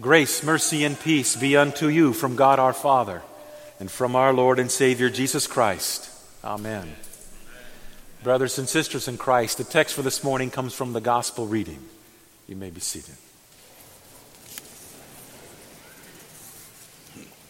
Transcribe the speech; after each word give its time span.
Grace, 0.00 0.44
mercy, 0.44 0.84
and 0.84 0.98
peace 1.00 1.34
be 1.34 1.56
unto 1.56 1.88
you 1.88 2.12
from 2.12 2.36
God 2.36 2.60
our 2.60 2.72
Father 2.72 3.20
and 3.80 3.90
from 3.90 4.14
our 4.14 4.32
Lord 4.32 4.60
and 4.60 4.70
Savior 4.70 5.10
Jesus 5.10 5.48
Christ. 5.48 6.08
Amen. 6.44 6.94
Brothers 8.22 8.60
and 8.60 8.68
sisters 8.68 9.08
in 9.08 9.18
Christ, 9.18 9.58
the 9.58 9.64
text 9.64 9.96
for 9.96 10.02
this 10.02 10.22
morning 10.22 10.50
comes 10.50 10.72
from 10.72 10.92
the 10.92 11.00
gospel 11.00 11.48
reading. 11.48 11.82
You 12.46 12.54
may 12.54 12.70
be 12.70 12.80
seated. 12.80 13.16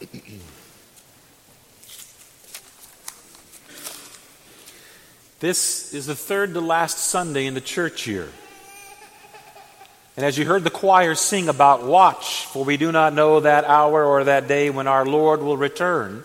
This 5.41 5.95
is 5.95 6.07
the 6.07 6.17
third 6.17 6.55
to 6.55 6.61
last 6.61 6.99
Sunday 6.99 7.47
in 7.47 7.55
the 7.55 7.61
church 7.61 8.09
year. 8.09 8.29
And 10.19 10.27
as 10.27 10.37
you 10.37 10.45
heard 10.45 10.65
the 10.65 10.71
choir 10.71 11.15
sing 11.15 11.49
about 11.49 11.85
watch, 11.85 12.45
for 12.47 12.65
we 12.65 12.77
do 12.77 12.91
not 12.91 13.15
know 13.15 13.39
that 13.39 13.65
hour 13.65 14.05
or 14.05 14.25
that 14.25 14.49
day 14.49 14.69
when 14.69 14.89
our 14.89 15.07
Lord 15.07 15.41
will 15.43 15.57
return, 15.57 16.25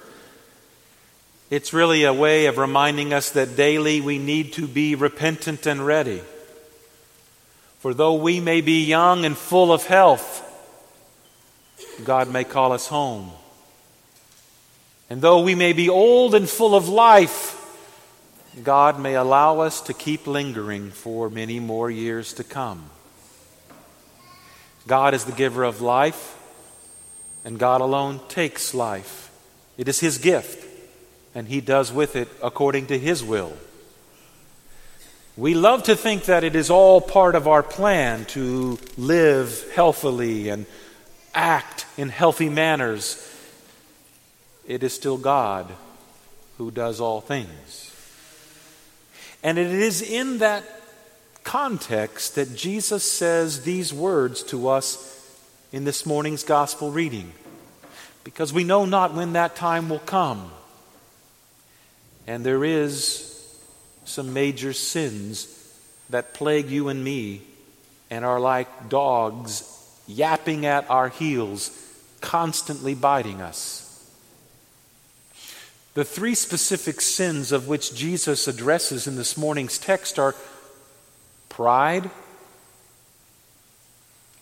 it's 1.52 1.74
really 1.74 2.04
a 2.04 2.12
way 2.12 2.48
of 2.48 2.58
reminding 2.58 3.14
us 3.14 3.30
that 3.30 3.56
daily 3.56 4.02
we 4.02 4.18
need 4.18 4.54
to 4.54 4.68
be 4.68 4.96
repentant 4.96 5.68
and 5.68 5.86
ready. 5.86 6.24
For 7.82 7.94
though 7.94 8.16
we 8.16 8.40
may 8.40 8.62
be 8.62 8.84
young 8.84 9.26
and 9.26 9.38
full 9.38 9.72
of 9.72 9.86
health, 9.86 10.42
God 12.04 12.32
may 12.32 12.46
call 12.46 12.72
us 12.72 12.88
home. 12.88 13.30
And 15.08 15.22
though 15.22 15.44
we 15.44 15.54
may 15.54 15.74
be 15.74 15.88
old 15.88 16.34
and 16.34 16.50
full 16.50 16.74
of 16.74 16.90
life, 16.90 17.60
God 18.64 19.00
may 19.00 19.14
allow 19.14 19.60
us 19.60 19.82
to 19.82 19.94
keep 19.94 20.26
lingering 20.26 20.90
for 20.90 21.30
many 21.30 21.60
more 21.60 21.92
years 21.92 22.34
to 22.34 22.44
come. 22.44 22.90
God 24.88 25.14
is 25.14 25.26
the 25.26 25.32
giver 25.32 25.64
of 25.64 25.82
life, 25.82 26.38
and 27.46 27.58
God 27.58 27.82
alone 27.82 28.20
takes 28.28 28.74
life. 28.74 29.32
It 29.78 29.88
is 29.88 30.00
His 30.00 30.18
gift, 30.18 30.66
and 31.34 31.48
He 31.48 31.62
does 31.62 31.92
with 31.92 32.16
it 32.16 32.28
according 32.42 32.88
to 32.88 33.00
His 33.00 33.24
will. 33.24 33.54
We 35.36 35.56
love 35.56 35.84
to 35.84 35.96
think 35.96 36.26
that 36.26 36.44
it 36.44 36.56
is 36.56 36.70
all 36.70 37.02
part 37.02 37.34
of 37.34 37.48
our 37.48 37.64
plan 37.64 38.26
to 38.26 38.78
live 38.98 39.66
healthily 39.74 40.50
and 40.50 40.68
act 41.34 41.88
in 41.98 42.10
healthy 42.10 42.50
manners. 42.50 43.30
It 44.68 44.84
is 44.84 44.94
still 44.94 45.18
God 45.18 45.72
who 46.58 46.70
does 46.70 47.02
all 47.02 47.20
things. 47.20 47.90
And 49.42 49.58
it 49.58 49.72
is 49.72 50.02
in 50.02 50.38
that 50.38 50.64
context 51.44 52.36
that 52.36 52.56
Jesus 52.56 53.04
says 53.04 53.64
these 53.64 53.94
words 53.94 54.44
to 54.44 54.70
us 54.70 55.10
in 55.72 55.84
this 55.84 56.06
morning's 56.06 56.44
gospel 56.44 56.92
reading. 56.92 57.32
Because 58.24 58.54
we 58.54 58.64
know 58.64 58.86
not 58.86 59.14
when 59.14 59.34
that 59.34 59.56
time 59.56 59.90
will 59.90 60.00
come. 60.00 60.52
And 62.26 62.46
there 62.46 62.64
is 62.64 63.30
some 64.06 64.34
major 64.34 64.74
sins 64.74 65.48
that 66.10 66.34
plague 66.34 66.70
you 66.70 66.90
and 66.90 67.04
me 67.04 67.42
and 68.10 68.24
are 68.24 68.40
like 68.40 68.90
dogs 68.90 69.70
yapping 70.08 70.66
at 70.66 70.90
our 70.90 71.10
heels, 71.10 71.72
constantly 72.22 72.94
biting 72.94 73.42
us. 73.42 73.80
The 75.94 76.04
three 76.04 76.36
specific 76.36 77.02
sins 77.02 77.52
of 77.52 77.68
which 77.68 77.94
Jesus 77.94 78.48
addresses 78.48 79.06
in 79.06 79.16
this 79.16 79.38
morning's 79.38 79.78
text 79.78 80.18
are 80.18 80.36
pride, 81.54 82.10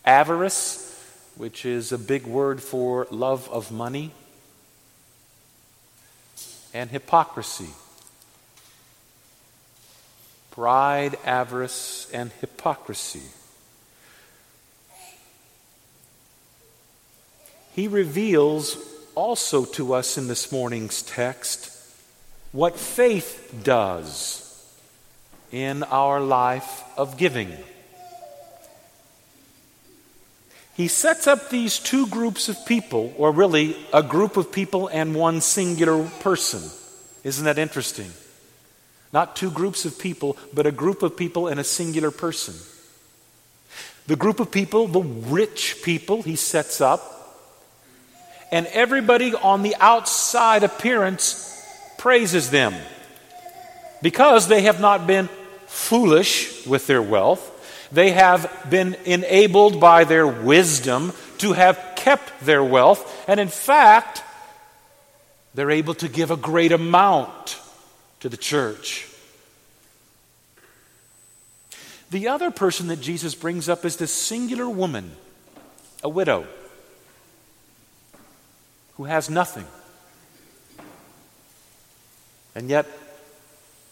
avarice, 0.02 0.98
which 1.36 1.66
is 1.66 1.92
a 1.92 1.98
big 1.98 2.26
word 2.26 2.62
for 2.62 3.06
love 3.10 3.50
of 3.50 3.70
money, 3.70 4.12
and 6.72 6.88
hypocrisy. 6.88 7.68
Pride, 10.52 11.18
avarice, 11.26 12.10
and 12.14 12.32
hypocrisy. 12.40 13.28
He 17.74 17.88
reveals 17.88 18.78
also 19.14 19.66
to 19.66 19.92
us 19.92 20.16
in 20.16 20.28
this 20.28 20.50
morning's 20.50 21.02
text 21.02 21.78
what 22.52 22.78
faith 22.78 23.60
does 23.62 24.41
in 25.52 25.82
our 25.84 26.20
life 26.20 26.82
of 26.96 27.16
giving. 27.16 27.52
He 30.74 30.88
sets 30.88 31.26
up 31.26 31.50
these 31.50 31.78
two 31.78 32.06
groups 32.06 32.48
of 32.48 32.64
people, 32.64 33.12
or 33.18 33.30
really 33.30 33.76
a 33.92 34.02
group 34.02 34.38
of 34.38 34.50
people 34.50 34.88
and 34.88 35.14
one 35.14 35.42
singular 35.42 36.02
person. 36.20 36.62
Isn't 37.22 37.44
that 37.44 37.58
interesting? 37.58 38.10
Not 39.12 39.36
two 39.36 39.50
groups 39.50 39.84
of 39.84 39.98
people, 39.98 40.38
but 40.54 40.66
a 40.66 40.72
group 40.72 41.02
of 41.02 41.16
people 41.16 41.46
and 41.46 41.60
a 41.60 41.64
singular 41.64 42.10
person. 42.10 42.54
The 44.06 44.16
group 44.16 44.40
of 44.40 44.50
people, 44.50 44.88
the 44.88 45.02
rich 45.02 45.82
people, 45.84 46.22
he 46.22 46.36
sets 46.36 46.80
up, 46.80 47.10
and 48.50 48.66
everybody 48.68 49.34
on 49.34 49.62
the 49.62 49.76
outside 49.78 50.62
appearance 50.62 51.48
praises 51.98 52.50
them 52.50 52.74
because 54.00 54.48
they 54.48 54.62
have 54.62 54.80
not 54.80 55.06
been 55.06 55.28
foolish 55.72 56.66
with 56.66 56.86
their 56.86 57.00
wealth. 57.00 57.48
They 57.90 58.12
have 58.12 58.66
been 58.68 58.94
enabled 59.06 59.80
by 59.80 60.04
their 60.04 60.26
wisdom 60.26 61.12
to 61.38 61.54
have 61.54 61.94
kept 61.96 62.44
their 62.44 62.62
wealth. 62.62 63.24
And 63.26 63.40
in 63.40 63.48
fact, 63.48 64.22
they're 65.54 65.70
able 65.70 65.94
to 65.94 66.08
give 66.08 66.30
a 66.30 66.36
great 66.36 66.72
amount 66.72 67.58
to 68.20 68.28
the 68.28 68.36
church. 68.36 69.08
The 72.10 72.28
other 72.28 72.50
person 72.50 72.88
that 72.88 73.00
Jesus 73.00 73.34
brings 73.34 73.70
up 73.70 73.86
is 73.86 73.96
this 73.96 74.12
singular 74.12 74.68
woman, 74.68 75.12
a 76.04 76.08
widow, 76.10 76.46
who 78.98 79.04
has 79.04 79.30
nothing. 79.30 79.66
And 82.54 82.68
yet, 82.68 82.86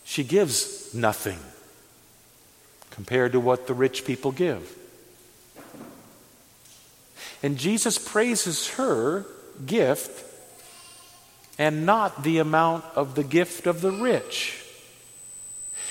she 0.04 0.22
gives 0.22 0.92
nothing 0.92 1.38
compared 2.90 3.32
to 3.32 3.40
what 3.40 3.66
the 3.66 3.74
rich 3.74 4.04
people 4.04 4.32
give. 4.32 4.76
And 7.42 7.56
Jesus 7.56 7.98
praises 7.98 8.68
her 8.70 9.24
gift 9.64 10.26
and 11.58 11.86
not 11.86 12.22
the 12.22 12.38
amount 12.38 12.84
of 12.94 13.14
the 13.14 13.24
gift 13.24 13.66
of 13.66 13.80
the 13.80 13.90
rich. 13.90 14.62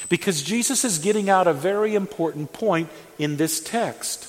Because 0.10 0.42
Jesus 0.42 0.84
is 0.84 1.00
getting 1.00 1.30
out 1.30 1.48
a 1.48 1.54
very 1.54 1.96
important 1.96 2.54
point 2.54 2.90
in 3.18 3.38
this 3.38 3.60
text. 3.60 4.28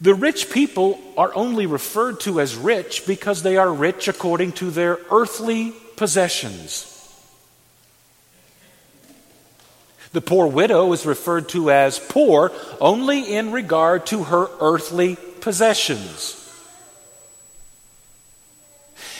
The 0.00 0.14
rich 0.14 0.50
people 0.50 0.98
are 1.16 1.34
only 1.34 1.66
referred 1.66 2.20
to 2.20 2.40
as 2.40 2.56
rich 2.56 3.06
because 3.06 3.42
they 3.42 3.56
are 3.56 3.72
rich 3.72 4.08
according 4.08 4.52
to 4.52 4.70
their 4.70 4.98
earthly 5.10 5.72
possessions. 5.96 6.92
The 10.12 10.20
poor 10.20 10.46
widow 10.46 10.92
is 10.92 11.06
referred 11.06 11.48
to 11.50 11.70
as 11.70 11.98
poor 11.98 12.52
only 12.80 13.34
in 13.34 13.52
regard 13.52 14.06
to 14.06 14.24
her 14.24 14.48
earthly 14.60 15.16
possessions. 15.40 16.42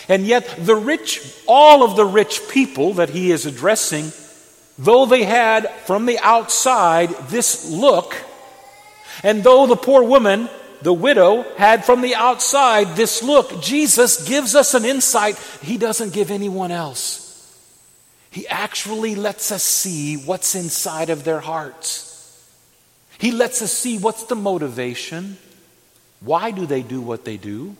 And 0.08 0.24
yet, 0.24 0.56
the 0.60 0.76
rich, 0.76 1.20
all 1.46 1.82
of 1.82 1.96
the 1.96 2.04
rich 2.04 2.40
people 2.48 2.94
that 2.94 3.10
he 3.10 3.32
is 3.32 3.44
addressing, 3.44 4.12
though 4.78 5.06
they 5.06 5.24
had 5.24 5.68
from 5.84 6.06
the 6.06 6.18
outside 6.20 7.10
this 7.28 7.68
look, 7.70 8.16
and 9.22 9.42
though 9.42 9.66
the 9.66 9.76
poor 9.76 10.04
woman, 10.04 10.48
the 10.82 10.92
widow, 10.92 11.42
had 11.56 11.84
from 11.84 12.02
the 12.02 12.14
outside 12.14 12.94
this 12.94 13.22
look, 13.22 13.60
Jesus 13.60 14.28
gives 14.28 14.54
us 14.54 14.74
an 14.74 14.84
insight 14.84 15.36
he 15.62 15.76
doesn't 15.76 16.12
give 16.12 16.30
anyone 16.30 16.70
else. 16.70 17.25
He 18.36 18.46
actually 18.48 19.14
lets 19.14 19.50
us 19.50 19.62
see 19.62 20.14
what's 20.14 20.54
inside 20.54 21.08
of 21.08 21.24
their 21.24 21.40
hearts. 21.40 22.46
He 23.16 23.30
lets 23.30 23.62
us 23.62 23.72
see 23.72 23.96
what's 23.96 24.24
the 24.24 24.34
motivation. 24.36 25.38
Why 26.20 26.50
do 26.50 26.66
they 26.66 26.82
do 26.82 27.00
what 27.00 27.24
they 27.24 27.38
do? 27.38 27.76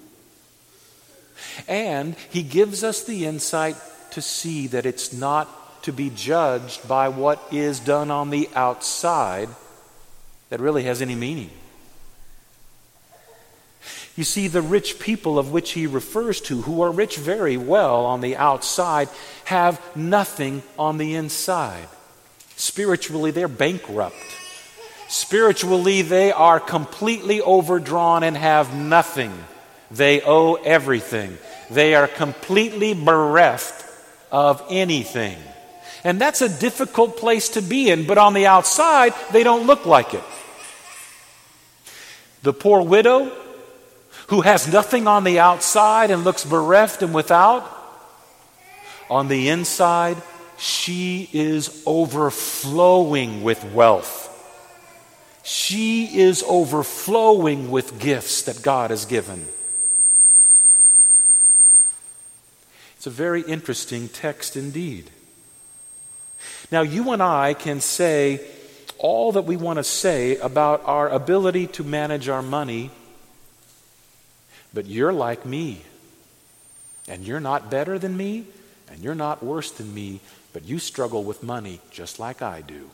And 1.69 2.17
He 2.31 2.43
gives 2.43 2.83
us 2.83 3.05
the 3.05 3.27
insight 3.27 3.77
to 4.13 4.23
see 4.23 4.67
that 4.69 4.87
it's 4.87 5.13
not 5.13 5.83
to 5.83 5.93
be 5.93 6.09
judged 6.09 6.89
by 6.89 7.11
what 7.11 7.47
is 7.53 7.79
done 7.79 8.11
on 8.11 8.31
the 8.31 8.49
outside 8.55 9.51
that 10.49 10.59
really 10.59 10.85
has 10.85 11.03
any 11.03 11.15
meaning. 11.15 11.51
You 14.17 14.25
see, 14.25 14.49
the 14.49 14.63
rich 14.63 14.99
people 14.99 15.39
of 15.39 15.53
which 15.53 15.73
he 15.73 15.87
refers 15.87 16.41
to, 16.43 16.63
who 16.63 16.81
are 16.81 16.91
rich 16.91 17.19
very 17.19 17.59
well 17.59 18.07
on 18.07 18.23
the 18.23 18.37
outside, 18.37 19.11
have 19.45 19.81
nothing 19.95 20.63
on 20.79 20.97
the 20.97 21.15
inside. 21.15 21.87
Spiritually, 22.57 23.31
they're 23.31 23.47
bankrupt. 23.47 24.17
Spiritually, 25.09 26.01
they 26.01 26.33
are 26.33 26.59
completely 26.59 27.43
overdrawn 27.43 28.23
and 28.23 28.37
have 28.37 28.75
nothing. 28.75 29.33
They 29.91 30.23
owe 30.23 30.55
everything. 30.55 31.37
They 31.71 31.95
are 31.95 32.09
completely 32.09 32.95
bereft 32.95 33.85
of 34.33 34.65
anything. 34.71 35.37
And 36.05 36.19
that's 36.19 36.41
a 36.41 36.49
difficult 36.49 37.19
place 37.19 37.51
to 37.51 37.61
be 37.61 37.91
in, 37.91 38.07
but 38.07 38.17
on 38.17 38.33
the 38.33 38.47
outside, 38.47 39.13
they 39.33 39.43
don't 39.43 39.67
look 39.67 39.85
like 39.85 40.15
it. 40.15 40.25
The 42.43 42.53
poor 42.55 42.81
widow 42.81 43.31
who 44.29 44.41
has 44.41 44.71
nothing 44.71 45.07
on 45.07 45.25
the 45.25 45.39
outside 45.39 46.11
and 46.11 46.25
looks 46.25 46.45
bereft 46.45 47.03
and 47.03 47.15
without, 47.15 47.73
on 49.09 49.29
the 49.29 49.49
inside, 49.49 50.17
she 50.59 51.29
is 51.33 51.83
overflowing 51.87 53.43
with 53.43 53.65
wealth. 53.73 54.25
She 55.45 56.19
is 56.19 56.43
overflowing 56.49 57.71
with 57.71 58.01
gifts 58.01 58.43
that 58.43 58.63
God 58.63 58.91
has 58.91 59.05
given. 59.05 59.47
It's 62.97 63.07
a 63.07 63.11
very 63.11 63.43
interesting 63.43 64.09
text 64.09 64.57
indeed. 64.57 65.11
Now, 66.73 66.83
you 66.83 67.13
and 67.13 67.23
I 67.23 67.55
can 67.55 67.81
say 67.81 68.45
all 68.99 69.33
that 69.33 69.43
we 69.43 69.57
want 69.57 69.79
to 69.79 69.85
say 69.85 70.37
about 70.39 70.83
our 70.85 71.09
ability 71.09 71.69
to 71.69 71.85
manage 71.85 72.29
our 72.29 72.43
money, 72.43 72.91
but 74.77 74.85
you're 74.85 75.11
like 75.11 75.47
me. 75.47 75.81
And 77.09 77.27
you're 77.27 77.41
not 77.41 77.71
better 77.71 77.99
than 77.99 78.15
me, 78.15 78.45
and 78.91 79.03
you're 79.03 79.15
not 79.15 79.43
worse 79.43 79.71
than 79.71 79.95
me, 79.95 80.21
but 80.53 80.67
you 80.67 80.79
struggle 80.79 81.25
with 81.25 81.43
money 81.43 81.81
just 81.91 82.21
like 82.21 82.43
I 82.43 82.61
do. 82.61 82.91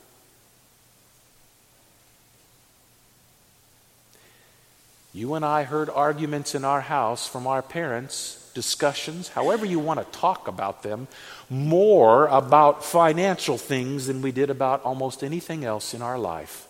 You 5.13 5.35
and 5.35 5.45
I 5.45 5.65
heard 5.65 5.91
arguments 5.91 6.55
in 6.55 6.65
our 6.65 6.83
house 6.83 7.27
from 7.27 7.49
our 7.49 7.63
parents, 7.63 8.49
discussions, 8.55 9.31
however 9.31 9.67
you 9.67 9.81
want 9.81 9.99
to 9.99 10.19
talk 10.19 10.47
about 10.47 10.85
them, 10.85 11.09
more 11.51 12.29
about 12.29 12.85
financial 12.85 13.59
things 13.59 14.07
than 14.07 14.23
we 14.23 14.31
did 14.31 14.51
about 14.51 14.85
almost 14.85 15.25
anything 15.25 15.65
else 15.65 15.95
in 15.95 16.01
our 16.01 16.19
life. 16.19 16.69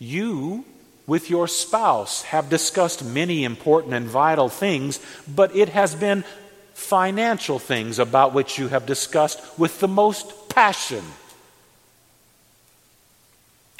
You, 0.00 0.64
with 1.08 1.28
your 1.28 1.48
spouse, 1.48 2.22
have 2.22 2.48
discussed 2.48 3.04
many 3.04 3.42
important 3.42 3.94
and 3.94 4.06
vital 4.06 4.48
things, 4.48 5.00
but 5.26 5.56
it 5.56 5.70
has 5.70 5.96
been 5.96 6.22
financial 6.74 7.58
things 7.58 7.98
about 7.98 8.32
which 8.32 8.58
you 8.58 8.68
have 8.68 8.86
discussed 8.86 9.40
with 9.58 9.80
the 9.80 9.88
most 9.88 10.48
passion 10.48 11.02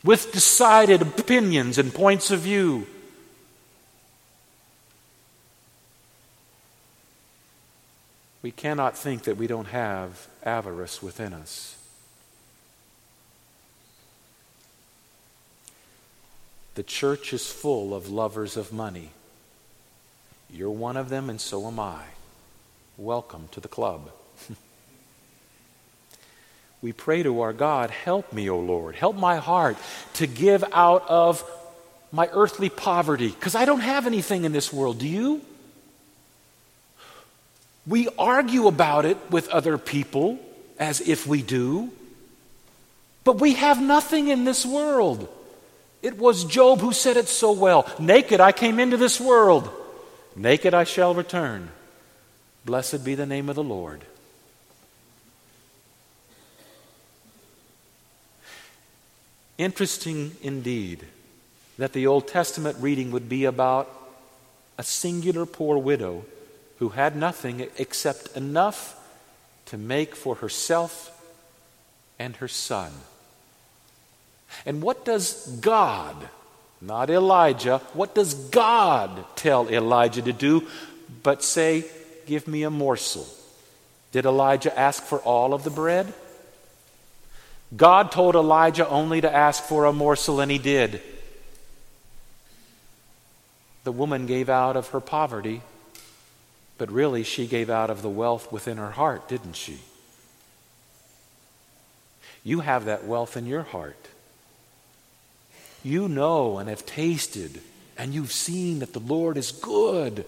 with 0.04 0.32
decided 0.32 1.02
opinions 1.02 1.78
and 1.78 1.92
points 1.92 2.30
of 2.30 2.40
view. 2.40 2.86
We 8.42 8.52
cannot 8.52 8.96
think 8.96 9.24
that 9.24 9.36
we 9.36 9.46
don't 9.46 9.66
have 9.66 10.28
avarice 10.44 11.02
within 11.02 11.32
us. 11.32 11.77
The 16.78 16.84
church 16.84 17.32
is 17.32 17.50
full 17.50 17.92
of 17.92 18.08
lovers 18.08 18.56
of 18.56 18.72
money. 18.72 19.10
You're 20.48 20.70
one 20.70 20.96
of 20.96 21.08
them, 21.08 21.28
and 21.28 21.40
so 21.40 21.66
am 21.66 21.80
I. 21.80 22.04
Welcome 22.96 23.48
to 23.50 23.58
the 23.58 23.66
club. 23.66 24.12
we 26.80 26.92
pray 26.92 27.24
to 27.24 27.40
our 27.40 27.52
God, 27.52 27.90
Help 27.90 28.32
me, 28.32 28.48
O 28.48 28.60
Lord. 28.60 28.94
Help 28.94 29.16
my 29.16 29.38
heart 29.38 29.76
to 30.14 30.28
give 30.28 30.62
out 30.72 31.04
of 31.08 31.42
my 32.12 32.28
earthly 32.30 32.68
poverty, 32.68 33.30
because 33.30 33.56
I 33.56 33.64
don't 33.64 33.80
have 33.80 34.06
anything 34.06 34.44
in 34.44 34.52
this 34.52 34.72
world. 34.72 35.00
Do 35.00 35.08
you? 35.08 35.42
We 37.88 38.06
argue 38.16 38.68
about 38.68 39.04
it 39.04 39.18
with 39.32 39.48
other 39.48 39.78
people 39.78 40.38
as 40.78 41.00
if 41.00 41.26
we 41.26 41.42
do, 41.42 41.90
but 43.24 43.40
we 43.40 43.54
have 43.54 43.82
nothing 43.82 44.28
in 44.28 44.44
this 44.44 44.64
world. 44.64 45.28
It 46.02 46.18
was 46.18 46.44
Job 46.44 46.80
who 46.80 46.92
said 46.92 47.16
it 47.16 47.28
so 47.28 47.52
well 47.52 47.90
Naked 47.98 48.40
I 48.40 48.52
came 48.52 48.78
into 48.78 48.96
this 48.96 49.20
world, 49.20 49.70
naked 50.36 50.74
I 50.74 50.84
shall 50.84 51.14
return. 51.14 51.70
Blessed 52.64 53.04
be 53.04 53.14
the 53.14 53.26
name 53.26 53.48
of 53.48 53.56
the 53.56 53.64
Lord. 53.64 54.02
Interesting 59.56 60.36
indeed 60.40 61.04
that 61.78 61.92
the 61.92 62.06
Old 62.06 62.28
Testament 62.28 62.76
reading 62.80 63.10
would 63.10 63.28
be 63.28 63.44
about 63.44 63.92
a 64.78 64.84
singular 64.84 65.46
poor 65.46 65.76
widow 65.78 66.24
who 66.78 66.90
had 66.90 67.16
nothing 67.16 67.66
except 67.76 68.36
enough 68.36 68.94
to 69.66 69.76
make 69.76 70.14
for 70.14 70.36
herself 70.36 71.10
and 72.18 72.36
her 72.36 72.46
son. 72.46 72.92
And 74.66 74.82
what 74.82 75.04
does 75.04 75.46
God, 75.60 76.16
not 76.80 77.10
Elijah, 77.10 77.78
what 77.92 78.14
does 78.14 78.34
God 78.34 79.24
tell 79.36 79.68
Elijah 79.68 80.22
to 80.22 80.32
do 80.32 80.66
but 81.22 81.42
say, 81.42 81.84
Give 82.26 82.46
me 82.46 82.62
a 82.62 82.70
morsel? 82.70 83.26
Did 84.12 84.26
Elijah 84.26 84.76
ask 84.78 85.02
for 85.02 85.18
all 85.20 85.54
of 85.54 85.64
the 85.64 85.70
bread? 85.70 86.12
God 87.76 88.12
told 88.12 88.34
Elijah 88.34 88.88
only 88.88 89.20
to 89.20 89.34
ask 89.34 89.62
for 89.62 89.84
a 89.84 89.92
morsel, 89.92 90.40
and 90.40 90.50
he 90.50 90.58
did. 90.58 91.02
The 93.84 93.92
woman 93.92 94.26
gave 94.26 94.48
out 94.48 94.76
of 94.76 94.88
her 94.88 95.00
poverty, 95.00 95.62
but 96.78 96.90
really 96.90 97.22
she 97.22 97.46
gave 97.46 97.68
out 97.68 97.90
of 97.90 98.02
the 98.02 98.08
wealth 98.08 98.50
within 98.52 98.78
her 98.78 98.90
heart, 98.90 99.28
didn't 99.28 99.56
she? 99.56 99.78
You 102.44 102.60
have 102.60 102.86
that 102.86 103.04
wealth 103.04 103.36
in 103.36 103.46
your 103.46 103.62
heart. 103.62 104.08
You 105.82 106.08
know 106.08 106.58
and 106.58 106.68
have 106.68 106.84
tasted, 106.84 107.60
and 107.96 108.12
you've 108.12 108.32
seen 108.32 108.80
that 108.80 108.92
the 108.92 109.00
Lord 109.00 109.36
is 109.36 109.52
good. 109.52 110.24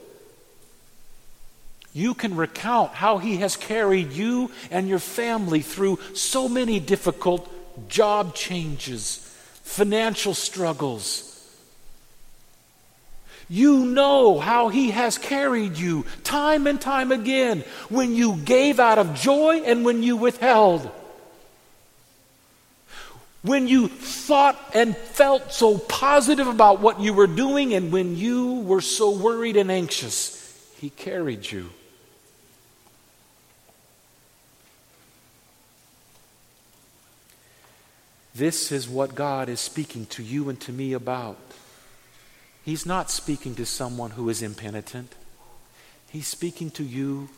You 1.92 2.14
can 2.14 2.36
recount 2.36 2.92
how 2.92 3.18
He 3.18 3.38
has 3.38 3.56
carried 3.56 4.12
you 4.12 4.50
and 4.70 4.88
your 4.88 5.00
family 5.00 5.60
through 5.60 5.98
so 6.14 6.48
many 6.48 6.78
difficult 6.78 7.50
job 7.88 8.34
changes, 8.34 9.18
financial 9.64 10.34
struggles. 10.34 11.26
You 13.48 13.84
know 13.84 14.38
how 14.38 14.68
He 14.68 14.92
has 14.92 15.18
carried 15.18 15.76
you 15.76 16.06
time 16.22 16.68
and 16.68 16.80
time 16.80 17.10
again 17.10 17.64
when 17.88 18.14
you 18.14 18.36
gave 18.36 18.78
out 18.78 18.98
of 18.98 19.14
joy 19.14 19.62
and 19.64 19.84
when 19.84 20.04
you 20.04 20.16
withheld. 20.16 20.88
When 23.42 23.68
you 23.68 23.88
thought 23.88 24.58
and 24.74 24.94
felt 24.94 25.52
so 25.52 25.78
positive 25.78 26.46
about 26.46 26.80
what 26.80 27.00
you 27.00 27.14
were 27.14 27.26
doing 27.26 27.72
and 27.72 27.90
when 27.90 28.16
you 28.16 28.60
were 28.60 28.82
so 28.82 29.10
worried 29.10 29.56
and 29.56 29.70
anxious, 29.70 30.36
He 30.78 30.90
carried 30.90 31.50
you. 31.50 31.70
This 38.34 38.70
is 38.70 38.88
what 38.88 39.14
God 39.14 39.48
is 39.48 39.58
speaking 39.58 40.06
to 40.06 40.22
you 40.22 40.48
and 40.48 40.60
to 40.60 40.72
me 40.72 40.92
about. 40.92 41.38
He's 42.64 42.86
not 42.86 43.10
speaking 43.10 43.54
to 43.56 43.66
someone 43.66 44.12
who 44.12 44.28
is 44.28 44.42
impenitent. 44.42 45.14
He's 46.10 46.26
speaking 46.26 46.70
to 46.72 46.84
you 46.84 47.30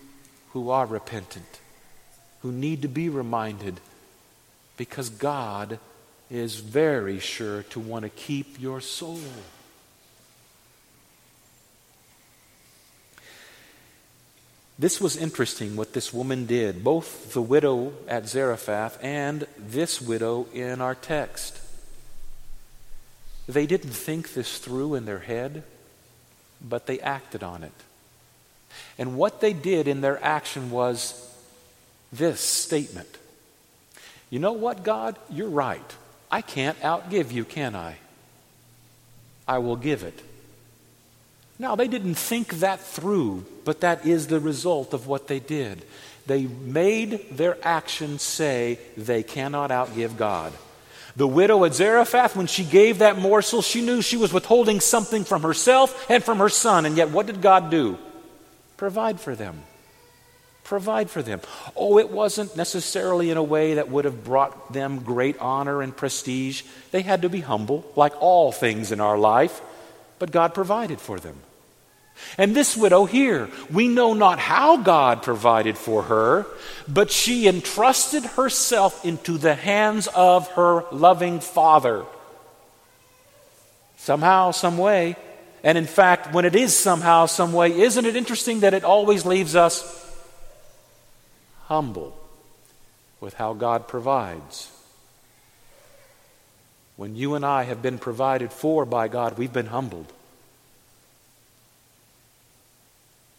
who 0.51 0.71
are 0.71 0.85
repentant, 0.87 1.61
who 2.41 2.53
need 2.53 2.83
to 2.83 2.89
be 2.89 3.09
reminded, 3.09 3.81
because 4.77 5.09
God 5.09 5.79
is 6.33 6.61
very 6.61 7.19
sure 7.19 7.63
to 7.65 7.79
want 7.79 8.05
to 8.05 8.09
keep 8.09 8.59
your 8.59 8.81
soul. 8.81 9.21
This 14.79 14.99
was 14.99 15.15
interesting 15.15 15.77
what 15.77 15.93
this 15.93 16.11
woman 16.11 16.47
did, 16.47 16.83
both 16.83 17.35
the 17.35 17.43
widow 17.43 17.93
at 18.09 18.27
Zarephath 18.27 18.99
and 19.05 19.47
this 19.59 20.01
widow 20.01 20.47
in 20.55 20.81
our 20.81 20.95
text. 20.95 21.61
They 23.47 23.67
didn't 23.67 23.91
think 23.91 24.33
this 24.33 24.57
through 24.57 24.95
in 24.95 25.05
their 25.05 25.19
head, 25.19 25.65
but 26.67 26.87
they 26.87 26.99
acted 27.01 27.43
on 27.43 27.63
it. 27.63 27.73
And 28.97 29.19
what 29.19 29.43
they 29.43 29.53
did 29.53 29.87
in 29.87 30.01
their 30.01 30.23
action 30.25 30.71
was 30.71 31.31
this 32.11 32.41
statement 32.41 33.19
You 34.31 34.39
know 34.39 34.53
what, 34.53 34.83
God? 34.83 35.19
You're 35.29 35.51
right. 35.51 35.95
I 36.33 36.41
can't 36.41 36.81
outgive 36.81 37.31
you, 37.31 37.45
can 37.45 37.77
I? 37.77 37.97
I 39.47 39.59
will 39.59 39.77
give 39.77 40.03
it. 40.03 40.19
Now, 41.59 41.77
they 41.77 41.87
didn't 41.87 42.15
think 42.15 42.61
that 42.61 42.81
through, 42.81 43.45
but 43.67 43.81
that 43.83 44.07
is 44.07 44.27
the 44.27 44.41
result 44.41 44.95
of 44.95 45.07
what 45.07 45.29
they 45.29 45.39
did. 45.39 45.85
They 46.27 46.47
made 46.47 47.37
their 47.37 47.59
actions 47.63 48.23
say 48.23 48.79
they 48.97 49.23
cannot 49.23 49.71
outgive 49.71 50.17
God. 50.17 50.55
The 51.15 51.29
widow 51.29 51.65
at 51.67 51.75
Zarephath, 51.75 52.35
when 52.35 52.47
she 52.47 52.65
gave 52.65 53.01
that 53.01 53.19
morsel, 53.19 53.61
she 53.61 53.83
knew 53.83 54.01
she 54.01 54.17
was 54.17 54.33
withholding 54.33 54.81
something 54.81 55.25
from 55.25 55.43
herself 55.43 56.11
and 56.11 56.25
from 56.25 56.39
her 56.39 56.49
son. 56.49 56.87
And 56.87 56.97
yet, 56.97 57.11
what 57.11 57.27
did 57.27 57.43
God 57.43 57.71
do? 57.71 57.99
Provide 58.79 59.21
for 59.21 59.37
them. 59.37 59.63
Provide 60.65 61.11
for 61.11 61.23
them. 61.23 61.41
Oh, 61.75 61.99
it 61.99 62.11
wasn't 62.11 62.57
necessarily 62.57 63.31
in 63.31 63.37
a 63.37 63.43
way 63.43 63.75
that 63.75 63.91
would 63.91 64.05
have 64.05 64.25
brought 64.25 64.73
them 64.73 65.01
great 65.01 65.39
honor 65.39 65.83
and 65.83 65.97
prestige. 65.97 66.63
They 66.93 67.03
had 67.03 67.23
to 67.23 67.29
be 67.29 67.41
humble, 67.41 67.91
like 67.97 68.15
all 68.21 68.53
things 68.53 68.93
in 68.93 69.01
our 69.01 69.19
life, 69.19 69.61
but 70.19 70.31
God 70.31 70.55
provided 70.55 71.01
for 71.01 71.19
them. 71.19 71.37
And 72.39 72.55
this 72.55 72.77
widow 72.77 73.05
here, 73.07 73.49
we 73.71 73.89
know 73.89 74.15
not 74.15 74.39
how 74.39 74.77
God 74.77 75.23
provided 75.23 75.77
for 75.77 76.03
her, 76.05 76.47
but 76.87 77.11
she 77.11 77.49
entrusted 77.49 78.25
herself 78.25 79.05
into 79.05 79.39
the 79.39 79.55
hands 79.55 80.09
of 80.15 80.49
her 80.53 80.85
loving 80.93 81.41
Father. 81.41 82.05
Somehow, 83.97 84.53
some 84.53 84.79
way. 84.79 85.17
And 85.65 85.79
in 85.79 85.87
fact, 85.87 86.33
when 86.35 86.45
it 86.45 86.55
is 86.55 86.77
somehow, 86.77 87.27
some 87.27 87.53
way, 87.53 87.73
isn't 87.73 88.05
it 88.05 88.17
interesting 88.17 88.61
that 88.61 88.75
it 88.75 88.85
always 88.85 89.25
leaves 89.25 89.57
us 89.57 90.02
humble 91.73 92.15
with 93.19 93.33
how 93.33 93.55
God 93.55 93.89
provides? 93.89 94.71
When 96.97 97.17
you 97.17 97.35
and 97.35 97.47
I 97.47 97.63
have 97.63 97.81
been 97.81 97.97
provided 97.97 98.53
for 98.53 98.85
by 98.85 99.09
God, 99.09 99.39
we've 99.39 99.55
been 99.55 99.69
humbled. 99.69 100.13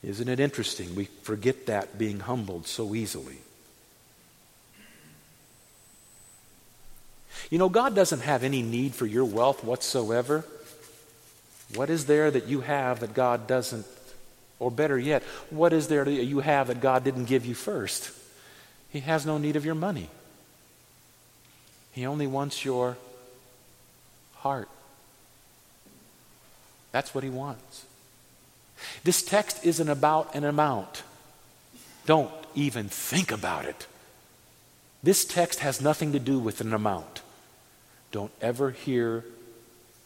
Isn't 0.02 0.28
it 0.30 0.40
interesting? 0.40 0.96
We 0.96 1.06
forget 1.22 1.68
that 1.68 2.00
being 2.00 2.22
humbled 2.22 2.66
so 2.66 2.96
easily. 2.96 3.38
You 7.52 7.60
know, 7.60 7.70
God 7.70 7.94
doesn't 7.94 8.22
have 8.22 8.44
any 8.44 8.64
need 8.64 8.96
for 8.96 9.06
your 9.06 9.26
wealth 9.26 9.64
whatsoever. 9.64 10.44
What 11.76 11.92
is 11.92 12.08
there 12.08 12.32
that 12.32 12.48
you 12.48 12.62
have 12.62 13.00
that 13.02 13.14
God 13.14 13.46
doesn't? 13.46 13.86
Or 14.58 14.72
better 14.72 14.98
yet, 14.98 15.22
what 15.52 15.72
is 15.72 15.88
there 15.88 16.04
that 16.04 16.12
you 16.12 16.40
have 16.40 16.68
that 16.70 16.82
God 16.82 17.04
didn't 17.04 17.26
give 17.26 17.46
you 17.46 17.54
first? 17.54 18.12
He 18.94 19.00
has 19.00 19.26
no 19.26 19.40
need 19.40 19.56
of 19.56 19.66
your 19.66 19.74
money. 19.74 20.08
He 21.92 22.06
only 22.06 22.28
wants 22.28 22.64
your 22.64 22.96
heart. 24.36 24.70
That's 26.92 27.16
what 27.16 27.24
He 27.24 27.30
wants. 27.32 27.86
This 29.04 29.24
text 29.24 29.66
isn't 29.66 29.90
about 29.90 30.36
an 30.36 30.44
amount. 30.44 31.02
Don't 32.06 32.32
even 32.54 32.88
think 32.88 33.32
about 33.32 33.66
it. 33.66 33.88
This 35.02 35.26
text 35.26 35.60
has 35.60 35.82
nothing 35.82 36.12
to 36.12 36.20
do 36.20 36.38
with 36.38 36.62
an 36.62 36.72
amount. 36.72 37.24
Don't 38.12 38.32
ever 38.42 38.70
hear 38.70 39.26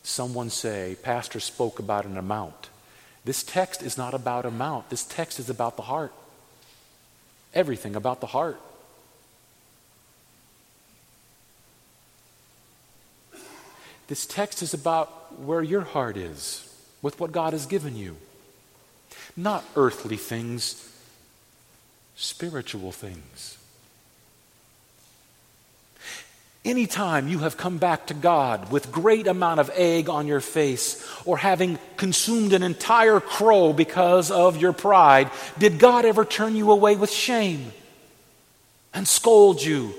someone 0.01 0.50
say, 0.50 0.96
Pastor 1.03 1.41
spoke 1.41 1.77
about 1.77 2.06
an 2.06 2.17
amount. 2.17 2.70
This 3.25 3.44
text 3.44 3.84
is 3.84 3.98
not 3.98 4.13
about 4.13 4.46
amount. 4.46 4.89
This 4.89 5.03
text 5.03 5.39
is 5.39 5.50
about 5.50 5.75
the 5.75 5.84
heart. 5.84 6.13
Everything 7.53 7.94
about 7.94 8.22
the 8.22 8.27
heart. 8.27 8.62
This 14.08 14.26
text 14.26 14.62
is 14.62 14.74
about 14.74 15.40
where 15.40 15.62
your 15.62 15.82
heart 15.82 16.18
is 16.18 16.64
with 17.02 17.20
what 17.20 17.32
God 17.32 17.54
has 17.54 17.66
given 17.66 17.96
you. 17.96 18.18
Not 19.36 19.64
earthly 19.76 20.18
things, 20.18 20.90
spiritual 22.16 22.92
things. 22.92 23.58
Anytime 26.66 27.30
you 27.30 27.40
have 27.40 27.56
come 27.56 27.78
back 27.78 28.08
to 28.08 28.14
God 28.14 28.72
with 28.72 28.92
great 28.92 29.28
amount 29.28 29.62
of 29.62 29.72
egg 29.74 30.10
on 30.10 30.28
your 30.28 30.42
face 30.42 31.06
or 31.24 31.38
having 31.38 31.80
consumed 31.96 32.52
an 32.52 32.64
entire 32.64 33.22
crow 33.22 33.72
because 33.72 34.32
of 34.32 34.58
your 34.58 34.74
pride, 34.74 35.32
did 35.58 35.80
God 35.80 36.04
ever 36.04 36.26
turn 36.26 36.56
you 36.56 36.72
away 36.72 36.98
with 36.98 37.10
shame 37.10 37.72
and 38.94 39.08
scold 39.08 39.64
you? 39.64 39.94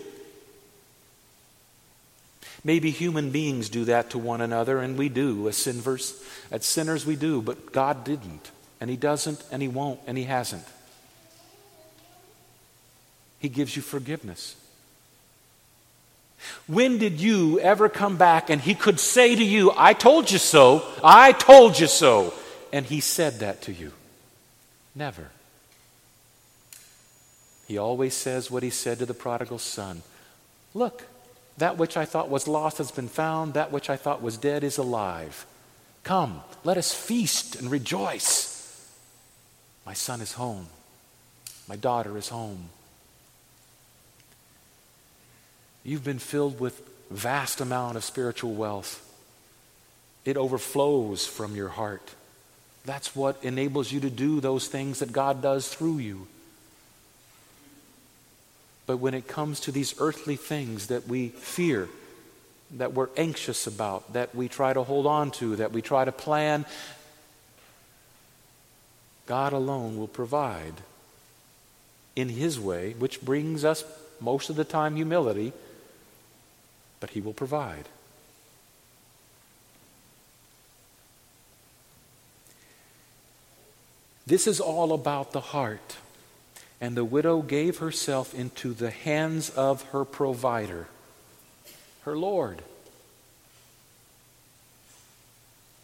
Maybe 2.64 2.90
human 2.90 3.30
beings 3.30 3.68
do 3.68 3.84
that 3.86 4.10
to 4.10 4.18
one 4.18 4.40
another, 4.40 4.80
and 4.80 4.98
we 4.98 5.08
do 5.08 5.48
as 5.48 5.56
sinners. 5.56 6.20
As 6.50 6.66
sinners, 6.66 7.06
we 7.06 7.16
do, 7.16 7.40
but 7.40 7.72
God 7.72 8.04
didn't. 8.04 8.50
And 8.80 8.90
He 8.90 8.96
doesn't, 8.96 9.42
and 9.52 9.62
He 9.62 9.68
won't, 9.68 10.00
and 10.06 10.18
He 10.18 10.24
hasn't. 10.24 10.64
He 13.38 13.48
gives 13.48 13.76
you 13.76 13.82
forgiveness. 13.82 14.56
When 16.66 16.98
did 16.98 17.20
you 17.20 17.58
ever 17.60 17.88
come 17.88 18.16
back 18.16 18.50
and 18.50 18.60
He 18.60 18.74
could 18.74 19.00
say 19.00 19.34
to 19.34 19.44
you, 19.44 19.72
I 19.76 19.92
told 19.92 20.30
you 20.30 20.38
so, 20.38 20.84
I 21.02 21.32
told 21.32 21.78
you 21.78 21.86
so, 21.86 22.34
and 22.72 22.86
He 22.86 23.00
said 23.00 23.40
that 23.40 23.62
to 23.62 23.72
you? 23.72 23.92
Never. 24.94 25.30
He 27.66 27.78
always 27.78 28.14
says 28.14 28.50
what 28.50 28.62
He 28.62 28.70
said 28.70 28.98
to 28.98 29.06
the 29.06 29.14
prodigal 29.14 29.58
son 29.58 30.02
Look, 30.74 31.04
that 31.58 31.76
which 31.76 31.96
I 31.96 32.04
thought 32.04 32.30
was 32.30 32.48
lost 32.48 32.78
has 32.78 32.90
been 32.90 33.08
found, 33.08 33.54
that 33.54 33.72
which 33.72 33.90
I 33.90 33.96
thought 33.96 34.22
was 34.22 34.36
dead 34.36 34.64
is 34.64 34.78
alive. 34.78 35.46
Come, 36.04 36.42
let 36.64 36.76
us 36.76 36.94
feast 36.94 37.56
and 37.56 37.70
rejoice. 37.70 38.54
My 39.84 39.92
son 39.92 40.20
is 40.20 40.32
home. 40.32 40.66
My 41.68 41.76
daughter 41.76 42.16
is 42.16 42.28
home. 42.28 42.70
You've 45.84 46.04
been 46.04 46.18
filled 46.18 46.60
with 46.60 46.82
vast 47.10 47.60
amount 47.60 47.96
of 47.96 48.04
spiritual 48.04 48.54
wealth. 48.54 49.04
It 50.24 50.36
overflows 50.36 51.26
from 51.26 51.56
your 51.56 51.68
heart. 51.68 52.14
That's 52.84 53.16
what 53.16 53.42
enables 53.42 53.92
you 53.92 54.00
to 54.00 54.10
do 54.10 54.40
those 54.40 54.68
things 54.68 55.00
that 55.00 55.12
God 55.12 55.42
does 55.42 55.68
through 55.68 55.98
you. 55.98 56.26
But 58.88 58.96
when 58.96 59.12
it 59.12 59.28
comes 59.28 59.60
to 59.60 59.70
these 59.70 59.94
earthly 60.00 60.36
things 60.36 60.86
that 60.86 61.06
we 61.06 61.28
fear, 61.28 61.90
that 62.78 62.94
we're 62.94 63.10
anxious 63.18 63.66
about, 63.66 64.14
that 64.14 64.34
we 64.34 64.48
try 64.48 64.72
to 64.72 64.82
hold 64.82 65.06
on 65.06 65.30
to, 65.32 65.56
that 65.56 65.72
we 65.72 65.82
try 65.82 66.06
to 66.06 66.10
plan, 66.10 66.64
God 69.26 69.52
alone 69.52 69.98
will 69.98 70.08
provide 70.08 70.72
in 72.16 72.30
His 72.30 72.58
way, 72.58 72.94
which 72.98 73.20
brings 73.20 73.62
us 73.62 73.84
most 74.22 74.48
of 74.48 74.56
the 74.56 74.64
time 74.64 74.96
humility, 74.96 75.52
but 76.98 77.10
He 77.10 77.20
will 77.20 77.34
provide. 77.34 77.90
This 84.26 84.46
is 84.46 84.60
all 84.60 84.94
about 84.94 85.32
the 85.32 85.40
heart. 85.42 85.96
And 86.80 86.96
the 86.96 87.04
widow 87.04 87.42
gave 87.42 87.78
herself 87.78 88.34
into 88.34 88.72
the 88.72 88.90
hands 88.90 89.50
of 89.50 89.82
her 89.90 90.04
provider, 90.04 90.86
her 92.02 92.16
Lord. 92.16 92.62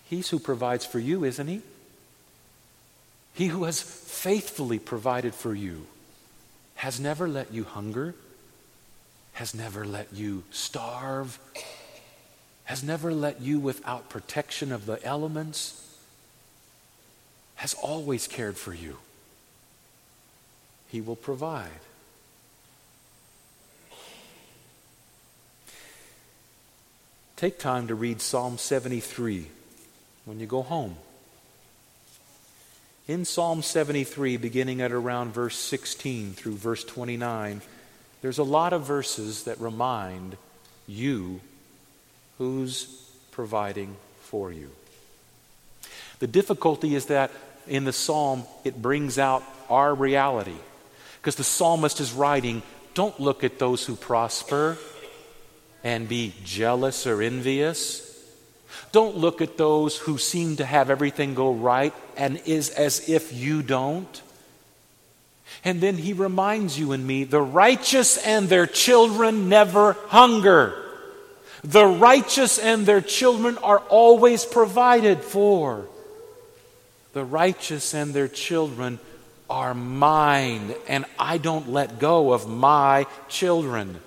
He's 0.09 0.29
who 0.29 0.39
provides 0.39 0.87
for 0.87 0.99
you, 0.99 1.25
isn't 1.25 1.49
he? 1.49 1.63
He 3.35 3.49
who 3.49 3.65
has 3.65 3.83
faithfully 3.83 4.79
provided 4.79 5.35
for 5.35 5.55
you 5.55 5.87
has 6.77 7.01
never 7.01 7.29
let 7.29 7.53
you 7.53 7.65
hunger, 7.65 8.15
has 9.33 9.55
never 9.55 9.85
let 9.85 10.13
you 10.13 10.45
starve, 10.51 11.39
has 12.65 12.85
never 12.85 13.13
let 13.13 13.41
you 13.41 13.59
without 13.59 14.09
protection 14.09 14.71
of 14.71 14.87
the 14.87 15.03
elements, 15.05 15.97
has 17.57 17.75
always 17.75 18.29
cared 18.29 18.57
for 18.57 18.73
you. 18.73 18.99
He 20.95 21.01
will 21.01 21.17
provide. 21.17 21.81
Take 27.35 27.59
time 27.59 27.89
to 27.89 27.97
read 27.97 28.21
Psalm 28.21 28.59
73 28.59 29.49
when 30.25 30.39
you 30.39 30.47
go 30.47 30.63
home. 30.63 30.95
In 33.09 33.25
Psalm 33.25 33.63
73, 33.63 34.37
beginning 34.37 34.81
at 34.81 34.93
around 34.93 35.35
verse 35.35 35.57
16 35.57 36.35
through 36.35 36.59
verse 36.59 36.85
29, 36.85 37.61
there's 38.23 38.39
a 38.39 38.45
lot 38.45 38.73
of 38.73 38.87
verses 38.87 39.43
that 39.43 39.61
remind 39.61 40.37
you 40.87 41.41
who's 42.39 42.85
providing 43.33 43.97
for 44.21 44.53
you. 44.53 44.71
The 46.21 46.29
difficulty 46.29 46.95
is 46.95 47.07
that 47.07 47.33
in 47.67 47.83
the 47.83 47.93
psalm, 47.93 48.45
it 48.63 48.81
brings 48.81 49.19
out 49.19 49.43
our 49.69 49.93
reality. 49.93 50.55
Because 51.25 51.37
the 51.37 51.43
psalmist 51.43 52.01
is 52.01 52.13
writing, 52.13 52.61
don't 52.93 53.19
look 53.19 53.45
at 53.45 53.59
those 53.59 53.87
who 53.87 53.97
prosper 53.97 54.77
and 55.83 56.07
be 56.07 56.35
jealous 56.45 57.07
or 57.07 57.23
envious. 57.23 58.23
Don't 58.93 59.17
look 59.17 59.41
at 59.41 59.57
those 59.57 59.97
who 59.97 60.19
seem 60.19 60.57
to 60.57 60.67
have 60.67 60.91
everything 60.91 61.33
go 61.33 61.51
right 61.51 61.95
and 62.19 62.43
is 62.45 62.69
as 62.69 63.09
if 63.09 63.33
you 63.33 63.63
don't. 63.63 64.21
And 65.65 65.81
then 65.81 65.97
he 65.97 66.13
reminds 66.13 66.79
you 66.79 66.93
and 66.93 67.07
me 67.07 67.25
the 67.25 67.41
righteous 67.41 68.19
and 68.19 68.51
their 68.51 68.67
children 68.67 69.49
never 69.49 69.95
hunger. 70.09 70.75
The 71.63 71.87
righteous 71.87 72.59
and 72.59 72.85
their 72.85 73.01
children 73.01 73.57
are 73.63 73.79
always 73.89 74.45
provided 74.45 75.23
for. 75.23 75.87
The 77.15 77.25
righteous 77.25 77.95
and 77.95 78.13
their 78.13 78.29
children 78.29 78.99
are 79.55 79.73
mine, 79.73 80.75
and 80.89 81.05
I 81.17 81.39
don't 81.39 81.69
let 81.69 82.01
go 82.01 82.33
of 82.33 82.49
my 82.49 83.07
children. 83.29 84.01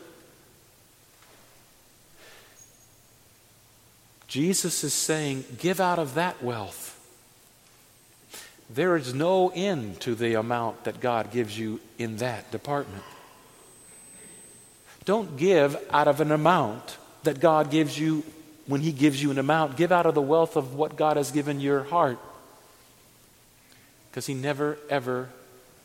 Jesus 4.28 4.84
is 4.84 4.94
saying, 4.94 5.46
Give 5.58 5.80
out 5.80 6.00
of 6.00 6.16
that 6.16 6.44
wealth. 6.44 7.00
There 8.70 8.98
is 8.98 9.14
no 9.14 9.48
end 9.56 10.02
to 10.02 10.16
the 10.16 10.34
amount 10.34 10.84
that 10.84 11.00
God 11.00 11.32
gives 11.32 11.58
you 11.58 11.80
in 11.98 12.18
that 12.18 12.52
department. 12.52 13.06
Don't 15.06 15.38
give 15.38 15.78
out 15.92 16.10
of 16.10 16.20
an 16.20 16.34
amount 16.34 16.98
that 17.24 17.40
God 17.40 17.72
gives 17.72 17.98
you 17.98 18.26
when 18.66 18.82
He 18.82 18.92
gives 18.92 19.24
you 19.24 19.32
an 19.32 19.40
amount. 19.40 19.78
Give 19.78 19.94
out 19.94 20.06
of 20.06 20.14
the 20.14 20.22
wealth 20.22 20.58
of 20.58 20.76
what 20.76 20.98
God 20.98 21.16
has 21.16 21.32
given 21.32 21.62
your 21.62 21.84
heart. 21.84 22.20
Because 24.12 24.26
He 24.26 24.34
never, 24.34 24.78
ever 24.90 25.30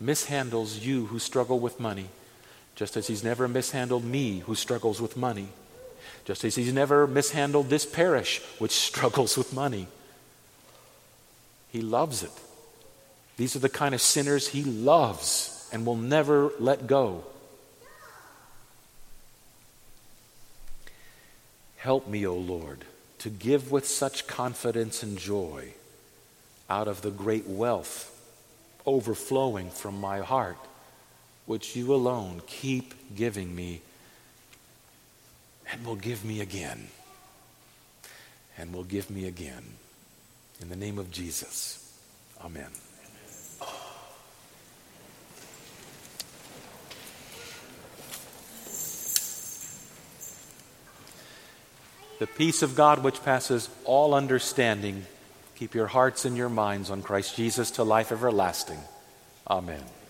mishandles 0.02 0.82
you 0.82 1.06
who 1.06 1.18
struggle 1.18 1.60
with 1.60 1.78
money, 1.78 2.08
just 2.74 2.96
as 2.96 3.06
He's 3.06 3.22
never 3.22 3.48
mishandled 3.48 4.04
me 4.04 4.40
who 4.40 4.54
struggles 4.54 5.00
with 5.00 5.16
money, 5.16 5.48
just 6.24 6.44
as 6.44 6.54
He's 6.54 6.72
never 6.72 7.06
mishandled 7.06 7.68
this 7.68 7.86
parish 7.86 8.40
which 8.58 8.72
struggles 8.88 9.36
with 9.36 9.52
money. 9.52 9.86
He 11.70 11.80
loves 11.80 12.22
it. 12.22 12.32
These 13.36 13.56
are 13.56 13.60
the 13.60 13.68
kind 13.68 13.94
of 13.94 14.00
sinners 14.00 14.48
he 14.48 14.62
loves 14.62 15.68
and 15.72 15.86
will 15.86 15.96
never 15.96 16.52
let 16.58 16.86
go. 16.86 17.24
Help 21.76 22.06
me, 22.06 22.26
O 22.26 22.34
Lord, 22.34 22.84
to 23.18 23.30
give 23.30 23.72
with 23.72 23.88
such 23.88 24.26
confidence 24.26 25.02
and 25.02 25.18
joy 25.18 25.72
out 26.68 26.86
of 26.86 27.02
the 27.02 27.10
great 27.10 27.46
wealth 27.46 28.11
overflowing 28.86 29.70
from 29.70 30.00
my 30.00 30.20
heart, 30.20 30.58
which 31.46 31.76
you 31.76 31.94
alone 31.94 32.42
keep 32.46 33.14
giving 33.14 33.54
me 33.54 33.80
and 35.70 35.84
will 35.84 35.96
give 35.96 36.24
me 36.24 36.40
again. 36.40 36.88
And 38.58 38.72
will 38.72 38.84
give 38.84 39.10
me 39.10 39.26
again. 39.26 39.64
In 40.60 40.68
the 40.68 40.76
name 40.76 40.98
of 40.98 41.10
Jesus. 41.10 41.98
Amen. 42.44 42.70
The 52.18 52.26
peace 52.28 52.62
of 52.62 52.76
God, 52.76 53.02
which 53.02 53.24
passes 53.24 53.68
all 53.84 54.14
understanding, 54.14 55.06
keep 55.62 55.76
your 55.76 55.86
hearts 55.86 56.24
and 56.24 56.36
your 56.36 56.48
minds 56.48 56.90
on 56.90 57.02
Christ 57.02 57.36
Jesus 57.36 57.70
to 57.72 57.84
life 57.84 58.10
everlasting. 58.10 58.80
Amen. 59.48 60.01